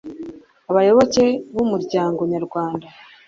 [0.69, 2.87] abayoboke bumuryango nyarwanda